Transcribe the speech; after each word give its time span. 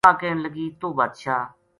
واہ 0.05 0.17
کہن 0.21 0.37
لگی 0.45 0.65
توہ 0.79 0.95
بادشاہ 0.97 1.43